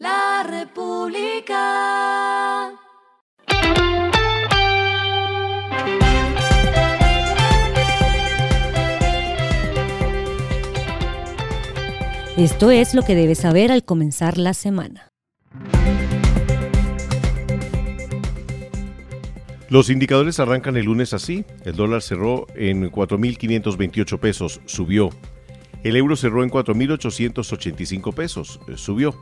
La 0.00 0.42
República. 0.48 1.60
Esto 12.38 12.70
es 12.70 12.94
lo 12.94 13.02
que 13.02 13.14
debes 13.14 13.40
saber 13.40 13.70
al 13.70 13.84
comenzar 13.84 14.38
la 14.38 14.54
semana. 14.54 15.10
Los 19.68 19.90
indicadores 19.90 20.40
arrancan 20.40 20.78
el 20.78 20.86
lunes 20.86 21.12
así. 21.12 21.44
El 21.66 21.76
dólar 21.76 22.00
cerró 22.00 22.46
en 22.54 22.90
4.528 22.90 24.18
pesos, 24.18 24.62
subió. 24.64 25.10
El 25.84 25.94
euro 25.96 26.16
cerró 26.16 26.42
en 26.42 26.48
4.885 26.48 28.14
pesos, 28.14 28.60
subió. 28.76 29.14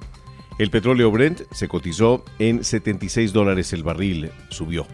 El 0.59 0.71
petróleo 0.71 1.13
Brent 1.13 1.43
se 1.53 1.69
cotizó 1.69 2.25
en 2.41 2.65
76 2.65 3.33
dólares 3.33 3.73
el 3.73 3.85
barril, 3.85 4.33
subió. 4.49 4.89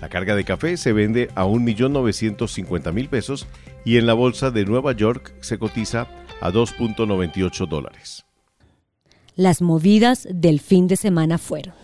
La 0.00 0.08
carga 0.08 0.34
de 0.34 0.44
café 0.44 0.76
se 0.76 0.92
vende 0.92 1.30
a 1.36 1.44
1.950.000 1.44 3.08
pesos 3.08 3.46
y 3.84 3.96
en 3.96 4.06
la 4.06 4.14
bolsa 4.14 4.50
de 4.50 4.64
Nueva 4.64 4.92
York 4.92 5.34
se 5.40 5.56
cotiza 5.56 6.08
a 6.40 6.50
2.98 6.50 7.68
dólares. 7.68 8.24
Las 9.36 9.62
movidas 9.62 10.26
del 10.32 10.58
fin 10.58 10.88
de 10.88 10.96
semana 10.96 11.38
fueron. 11.38 11.74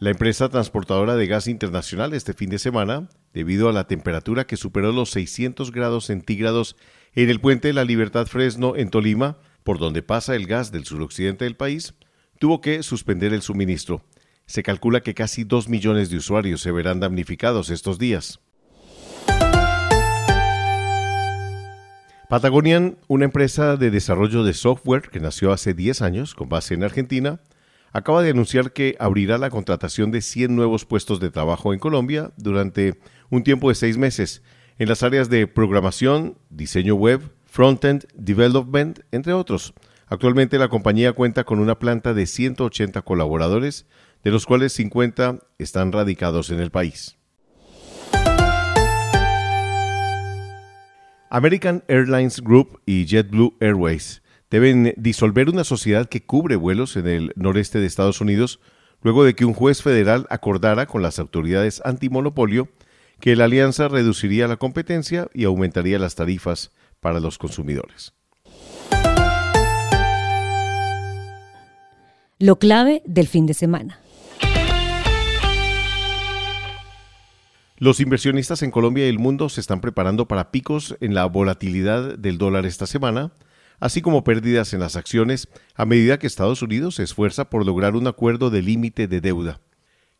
La 0.00 0.10
empresa 0.10 0.48
transportadora 0.48 1.14
de 1.14 1.28
gas 1.28 1.46
internacional 1.46 2.12
este 2.12 2.32
fin 2.32 2.50
de 2.50 2.58
semana, 2.58 3.08
debido 3.32 3.68
a 3.68 3.72
la 3.72 3.86
temperatura 3.86 4.46
que 4.46 4.56
superó 4.56 4.92
los 4.92 5.10
600 5.10 5.72
grados 5.72 6.06
centígrados 6.06 6.76
en 7.14 7.28
el 7.28 7.40
puente 7.40 7.68
de 7.68 7.74
la 7.74 7.84
Libertad 7.84 8.26
Fresno 8.26 8.76
en 8.76 8.90
Tolima, 8.90 9.38
por 9.64 9.78
donde 9.78 10.02
pasa 10.02 10.34
el 10.34 10.46
gas 10.46 10.72
del 10.72 10.84
suroccidente 10.84 11.44
del 11.44 11.56
país, 11.56 11.94
tuvo 12.38 12.60
que 12.60 12.82
suspender 12.82 13.32
el 13.32 13.42
suministro. 13.42 14.04
Se 14.46 14.62
calcula 14.62 15.00
que 15.00 15.14
casi 15.14 15.44
2 15.44 15.68
millones 15.68 16.10
de 16.10 16.16
usuarios 16.16 16.60
se 16.60 16.72
verán 16.72 17.00
damnificados 17.00 17.70
estos 17.70 17.98
días. 17.98 18.40
Patagonian, 22.28 22.96
una 23.08 23.26
empresa 23.26 23.76
de 23.76 23.90
desarrollo 23.90 24.42
de 24.42 24.54
software 24.54 25.10
que 25.10 25.20
nació 25.20 25.52
hace 25.52 25.74
10 25.74 26.00
años 26.00 26.34
con 26.34 26.48
base 26.48 26.72
en 26.72 26.82
Argentina, 26.82 27.40
acaba 27.92 28.22
de 28.22 28.30
anunciar 28.30 28.72
que 28.72 28.96
abrirá 28.98 29.38
la 29.38 29.50
contratación 29.50 30.10
de 30.10 30.22
100 30.22 30.56
nuevos 30.56 30.84
puestos 30.84 31.20
de 31.20 31.30
trabajo 31.30 31.72
en 31.72 31.78
Colombia 31.78 32.32
durante 32.36 32.98
un 33.30 33.44
tiempo 33.44 33.68
de 33.68 33.74
seis 33.74 33.98
meses 33.98 34.42
en 34.78 34.88
las 34.88 35.02
áreas 35.02 35.28
de 35.28 35.46
programación, 35.46 36.38
diseño 36.50 36.94
web, 36.94 37.20
front-end 37.44 38.06
development, 38.14 39.00
entre 39.12 39.34
otros. 39.34 39.74
Actualmente 40.06 40.58
la 40.58 40.68
compañía 40.68 41.12
cuenta 41.12 41.44
con 41.44 41.58
una 41.58 41.78
planta 41.78 42.14
de 42.14 42.26
180 42.26 43.02
colaboradores, 43.02 43.86
de 44.24 44.30
los 44.30 44.46
cuales 44.46 44.72
50 44.72 45.40
están 45.58 45.92
radicados 45.92 46.50
en 46.50 46.60
el 46.60 46.70
país. 46.70 47.16
American 51.30 51.82
Airlines 51.88 52.42
Group 52.42 52.80
y 52.84 53.06
JetBlue 53.06 53.56
Airways 53.60 54.22
deben 54.52 54.92
disolver 54.98 55.48
una 55.48 55.64
sociedad 55.64 56.10
que 56.10 56.24
cubre 56.24 56.56
vuelos 56.56 56.96
en 56.96 57.08
el 57.08 57.32
noreste 57.36 57.80
de 57.80 57.86
Estados 57.86 58.20
Unidos 58.20 58.60
luego 59.00 59.24
de 59.24 59.34
que 59.34 59.46
un 59.46 59.54
juez 59.54 59.82
federal 59.82 60.26
acordara 60.28 60.84
con 60.84 61.00
las 61.00 61.18
autoridades 61.18 61.80
antimonopolio 61.86 62.68
que 63.18 63.34
la 63.34 63.44
alianza 63.44 63.88
reduciría 63.88 64.46
la 64.48 64.58
competencia 64.58 65.28
y 65.32 65.44
aumentaría 65.44 65.98
las 65.98 66.16
tarifas 66.16 66.70
para 67.00 67.18
los 67.18 67.38
consumidores. 67.38 68.12
Lo 72.38 72.58
clave 72.58 73.02
del 73.06 73.28
fin 73.28 73.46
de 73.46 73.54
semana. 73.54 74.00
Los 77.78 78.00
inversionistas 78.00 78.62
en 78.62 78.70
Colombia 78.70 79.06
y 79.06 79.08
el 79.08 79.18
mundo 79.18 79.48
se 79.48 79.62
están 79.62 79.80
preparando 79.80 80.28
para 80.28 80.50
picos 80.50 80.94
en 81.00 81.14
la 81.14 81.24
volatilidad 81.24 82.18
del 82.18 82.36
dólar 82.36 82.66
esta 82.66 82.86
semana, 82.86 83.32
así 83.82 84.00
como 84.00 84.22
pérdidas 84.22 84.72
en 84.74 84.80
las 84.80 84.94
acciones 84.94 85.48
a 85.74 85.84
medida 85.84 86.16
que 86.20 86.28
Estados 86.28 86.62
Unidos 86.62 86.94
se 86.94 87.02
esfuerza 87.02 87.50
por 87.50 87.66
lograr 87.66 87.96
un 87.96 88.06
acuerdo 88.06 88.48
de 88.48 88.62
límite 88.62 89.08
de 89.08 89.20
deuda. 89.20 89.60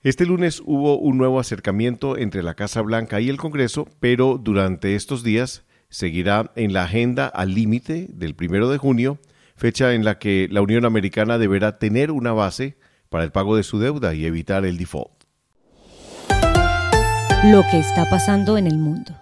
Este 0.03 0.27
lunes 0.27 0.61
hubo 0.67 0.99
un 0.99 1.17
nuevo 1.17 1.39
acercamiento 1.39 2.19
entre 2.19 2.43
la 2.43 2.55
Casa 2.55 2.83
Blanca 2.83 3.21
y 3.21 3.29
el 3.29 3.37
Congreso, 3.37 3.87
pero 4.01 4.37
durante 4.37 4.97
estos 4.97 5.23
días 5.23 5.63
seguirá 5.91 6.51
en 6.57 6.73
la 6.73 6.83
agenda 6.83 7.29
al 7.29 7.55
límite 7.55 8.09
del 8.11 8.35
primero 8.35 8.69
de 8.69 8.79
junio, 8.79 9.21
fecha 9.55 9.95
en 9.95 10.05
la 10.05 10.19
que 10.19 10.49
la 10.51 10.61
Unión 10.61 10.85
Americana 10.85 11.39
deberá 11.39 11.79
tener 11.79 12.11
una 12.11 12.33
base 12.33 12.79
para 13.11 13.23
el 13.23 13.31
pago 13.31 13.55
de 13.55 13.63
su 13.63 13.79
deuda 13.79 14.13
y 14.13 14.27
evitar 14.27 14.65
el 14.65 14.77
default. 14.77 15.23
Lo 17.45 17.63
que 17.71 17.79
está 17.79 18.11
pasando 18.11 18.59
en 18.59 18.67
el 18.67 18.77
mundo. 18.77 19.15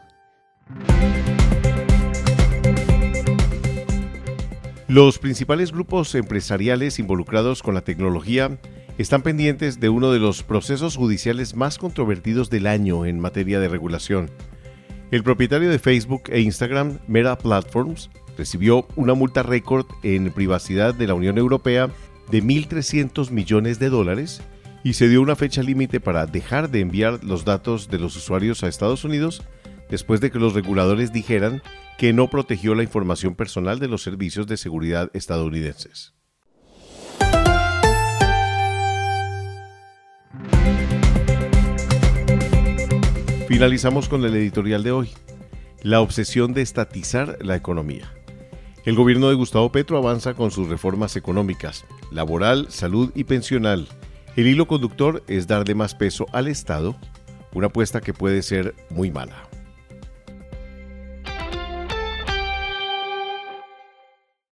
Los 4.91 5.21
principales 5.21 5.71
grupos 5.71 6.17
empresariales 6.17 6.99
involucrados 6.99 7.63
con 7.63 7.75
la 7.75 7.83
tecnología 7.83 8.59
están 8.99 9.23
pendientes 9.23 9.79
de 9.79 9.89
uno 9.89 10.11
de 10.11 10.19
los 10.19 10.43
procesos 10.43 10.97
judiciales 10.97 11.55
más 11.55 11.79
controvertidos 11.79 12.51
del 12.51 12.67
año 12.67 13.07
en 13.07 13.21
materia 13.21 13.61
de 13.61 13.69
regulación. 13.69 14.33
El 15.13 15.23
propietario 15.23 15.71
de 15.71 15.79
Facebook 15.79 16.23
e 16.31 16.41
Instagram, 16.41 16.99
Meta 17.07 17.39
Platforms, 17.39 18.11
recibió 18.37 18.89
una 18.97 19.15
multa 19.15 19.45
récord 19.45 19.87
en 20.03 20.33
privacidad 20.33 20.93
de 20.93 21.07
la 21.07 21.15
Unión 21.15 21.39
Europea 21.39 21.89
de 22.33 22.43
1.300 22.43 23.31
millones 23.31 23.79
de 23.79 23.91
dólares 23.91 24.43
y 24.83 24.95
se 24.95 25.09
dio 25.09 25.23
una 25.23 25.37
fecha 25.37 25.63
límite 25.63 26.01
para 26.01 26.27
dejar 26.27 26.69
de 26.69 26.81
enviar 26.81 27.23
los 27.23 27.45
datos 27.45 27.91
de 27.91 28.01
los 28.01 28.17
usuarios 28.17 28.65
a 28.65 28.69
Estados 28.69 29.05
Unidos 29.05 29.45
después 29.89 30.21
de 30.21 30.33
que 30.33 30.41
los 30.41 30.55
reguladores 30.55 31.13
dijeran 31.13 31.63
que 32.01 32.15
no 32.15 32.31
protegió 32.31 32.75
la 32.75 32.83
información 32.83 33.35
personal 33.35 33.79
de 33.79 33.87
los 33.87 34.03
servicios 34.03 34.47
de 34.47 34.57
seguridad 34.57 35.11
estadounidenses. 35.13 36.15
Finalizamos 43.49 44.09
con 44.09 44.25
el 44.25 44.35
editorial 44.35 44.83
de 44.83 44.93
hoy. 44.93 45.11
La 45.83 46.01
obsesión 46.01 46.55
de 46.55 46.63
estatizar 46.63 47.37
la 47.43 47.55
economía. 47.55 48.11
El 48.87 48.95
gobierno 48.95 49.29
de 49.29 49.35
Gustavo 49.35 49.71
Petro 49.71 49.99
avanza 49.99 50.33
con 50.33 50.51
sus 50.51 50.71
reformas 50.71 51.17
económicas, 51.17 51.85
laboral, 52.11 52.69
salud 52.71 53.13
y 53.15 53.25
pensional. 53.25 53.89
El 54.37 54.47
hilo 54.47 54.67
conductor 54.67 55.23
es 55.29 55.47
darle 55.47 55.75
más 55.75 55.95
peso 55.95 56.25
al 56.33 56.49
Estado, 56.49 56.97
una 57.53 57.67
apuesta 57.67 58.01
que 58.01 58.15
puede 58.15 58.41
ser 58.41 58.75
muy 58.89 59.11
mala. 59.11 59.50